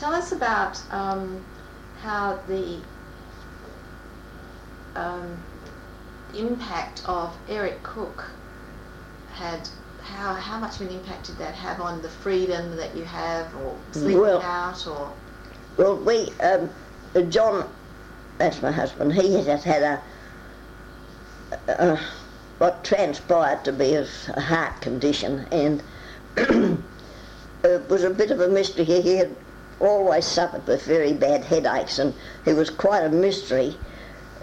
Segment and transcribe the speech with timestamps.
[0.00, 1.44] Tell us about um,
[2.00, 2.78] how the
[4.96, 5.36] um,
[6.34, 8.24] impact of Eric Cook
[9.34, 9.68] had
[10.00, 13.54] how how much of an impact did that have on the freedom that you have,
[13.56, 15.12] or sleeping Well- out, or
[15.76, 16.70] Well, we, um,
[17.28, 17.68] John,
[18.38, 20.02] that's my husband, he has had a,
[21.68, 22.00] a
[22.56, 25.82] what transpired to be a, a heart condition, and
[26.38, 28.86] it was a bit of a mystery.
[28.86, 29.36] He had
[29.80, 33.76] always suffered with very bad headaches, and he was quite a mystery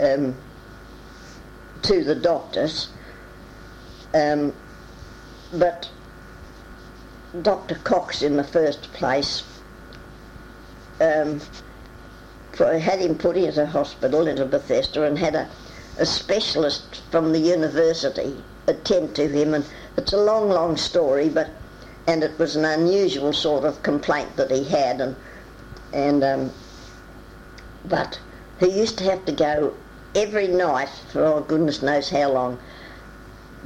[0.00, 0.34] um,
[1.82, 2.88] to the doctors.
[4.14, 4.54] Um,
[5.52, 5.90] but
[7.42, 7.76] Dr.
[7.76, 9.42] Cox, in the first place,
[11.00, 11.40] um,
[12.56, 15.48] had him put into hospital into Bethesda and had a,
[15.98, 19.64] a specialist from the university attend to him and
[19.96, 21.50] it's a long long story but
[22.08, 25.14] and it was an unusual sort of complaint that he had and
[25.92, 26.50] and um,
[27.84, 28.18] but
[28.58, 29.72] he used to have to go
[30.14, 32.58] every night for oh goodness knows how long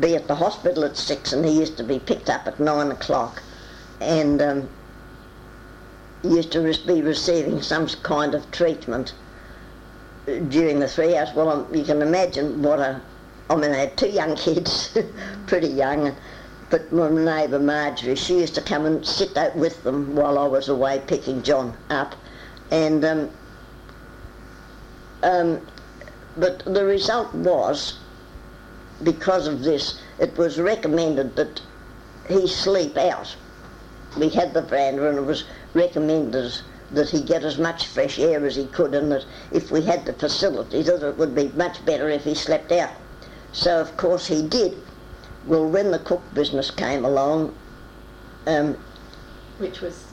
[0.00, 2.90] be at the hospital at six and he used to be picked up at nine
[2.90, 3.42] o'clock
[4.00, 4.68] and um,
[6.22, 9.14] used to be receiving some kind of treatment
[10.48, 11.30] during the three hours.
[11.34, 13.00] Well, um, you can imagine what a.
[13.48, 14.96] I mean, they had two young kids,
[15.46, 16.14] pretty young,
[16.70, 20.46] but my neighbour Marjorie, she used to come and sit out with them while I
[20.46, 22.14] was away picking John up,
[22.70, 23.30] and um,
[25.22, 25.66] um,
[26.36, 27.98] but the result was,
[29.02, 31.60] because of this, it was recommended that
[32.28, 33.36] he sleep out
[34.16, 36.52] we had the veranda and it was recommended
[36.90, 40.04] that he get as much fresh air as he could and that if we had
[40.04, 42.90] the facilities that it would be much better if he slept out.
[43.52, 44.76] So of course he did.
[45.46, 47.54] Well when the Cook business came along,
[48.46, 48.76] um,
[49.58, 50.04] which was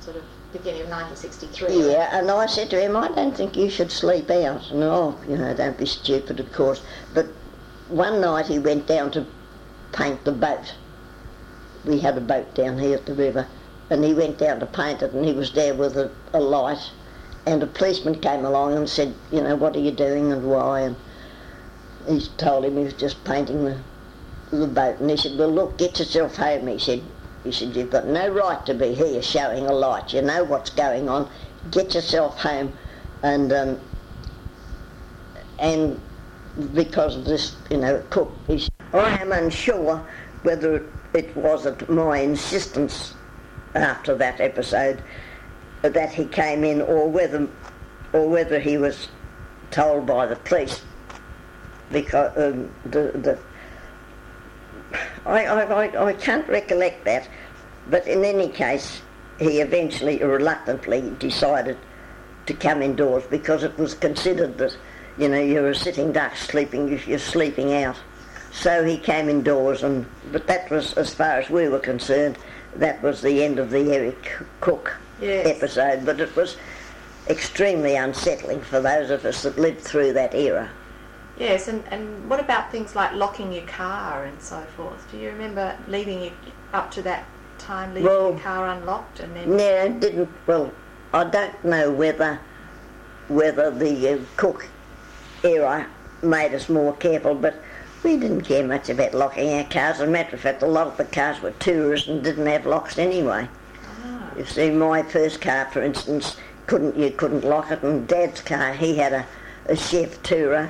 [0.00, 1.92] sort of beginning of 1963.
[1.92, 4.70] yeah, and I said to him, I don't think you should sleep out.
[4.70, 6.82] And oh, you know, don't be stupid of course.
[7.14, 7.26] But
[7.88, 9.26] one night he went down to
[9.92, 10.74] paint the boat.
[11.84, 13.46] We had a boat down here at the river,
[13.90, 16.90] and he went down to paint it, and he was there with a, a light,
[17.46, 20.80] and a policeman came along and said, you know, what are you doing and why?
[20.80, 20.96] And
[22.06, 23.78] he told him he was just painting the,
[24.58, 26.66] the boat, and he said, well, look, get yourself home.
[26.66, 27.02] He said,
[27.42, 30.12] he said, you've got no right to be here showing a light.
[30.12, 31.28] You know what's going on.
[31.70, 32.72] Get yourself home,
[33.22, 33.80] and um,
[35.58, 36.00] and
[36.74, 38.32] because of this, you know, Cook.
[38.46, 40.04] He said, I am unsure
[40.42, 43.14] whether it was at my insistence
[43.74, 45.02] after that episode
[45.82, 47.48] that he came in, or whether,
[48.12, 49.08] or whether he was
[49.70, 50.82] told by the police,
[51.90, 53.38] because um, the the.
[55.26, 57.28] I, I, I, I can't recollect that,
[57.88, 59.02] but in any case,
[59.38, 61.76] he eventually reluctantly decided
[62.46, 64.76] to come indoors because it was considered that,
[65.18, 67.96] you know, you're a sitting duck sleeping if you're sleeping out.
[68.52, 72.36] So he came indoors, and but that was, as far as we were concerned,
[72.76, 74.30] that was the end of the Eric
[74.60, 75.46] Cook Yes.
[75.46, 76.04] episode.
[76.04, 76.56] But it was
[77.30, 80.68] extremely unsettling for those of us that lived through that era.
[81.38, 85.10] Yes, and, and what about things like locking your car and so forth?
[85.10, 86.32] Do you remember leaving it
[86.72, 87.24] up to that
[87.58, 89.56] time, leaving Well- your car unlocked and then?
[89.56, 90.28] No, it didn't.
[90.46, 90.72] Well,
[91.12, 92.40] I don't know whether
[93.28, 94.66] whether the uh, Cook
[95.44, 95.86] era
[96.22, 97.54] made us more careful, but
[98.02, 99.96] we didn't care much about locking our cars.
[99.96, 102.66] As a matter of fact, a lot of the cars were tourist and didn't have
[102.66, 103.48] locks anyway.
[104.04, 108.40] Ah, You see, my first car, for instance, couldn't you couldn't lock it, and Dad's
[108.40, 109.26] car, he had a,
[109.66, 110.68] a Chev tourer,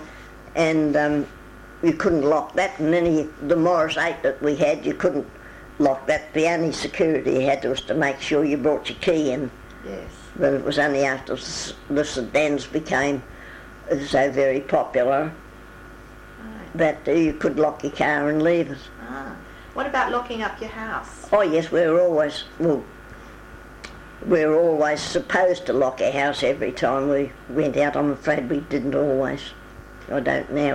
[0.55, 1.27] and um,
[1.83, 2.79] you couldn't lock that.
[2.79, 5.27] And then he, the Morris 8 that we had, you couldn't
[5.79, 6.33] lock that.
[6.35, 9.51] The only security you had was to make sure you brought your key in.
[9.85, 10.11] yes.
[10.37, 11.37] But it was only after
[11.91, 13.23] the sedans became
[14.07, 15.31] so very popular
[16.41, 16.77] Right.
[16.77, 18.79] that uh, you could lock your car and leave it.
[19.03, 19.37] Ah.
[19.75, 21.27] What about locking up your house?
[21.33, 22.83] Oh yes, we were always well.
[24.27, 27.97] We were always supposed to lock our house every time we went out.
[27.97, 29.41] I'm afraid we didn't always.
[30.11, 30.73] I don't now